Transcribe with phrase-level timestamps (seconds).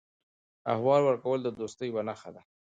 [0.73, 2.41] احوال ورکول د دوستۍ یوه نښه ده.